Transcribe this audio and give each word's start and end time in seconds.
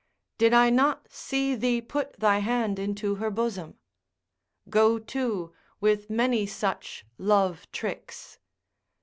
Did 0.39 0.51
not 0.53 1.01
I 1.05 1.09
see 1.11 1.53
thee 1.53 1.79
put 1.79 2.13
thy 2.19 2.39
hand 2.39 2.79
into 2.79 3.17
her 3.21 3.29
bosom? 3.29 3.77
go 4.67 4.97
to, 4.97 5.53
with 5.79 6.09
many 6.09 6.47
such 6.47 7.05
love 7.19 7.71
tricks. 7.71 8.39